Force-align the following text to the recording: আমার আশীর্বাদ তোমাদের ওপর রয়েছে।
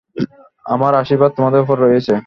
আমার 0.65 0.93
আশীর্বাদ 0.95 1.31
তোমাদের 1.37 1.59
ওপর 1.61 1.77
রয়েছে। 1.79 2.13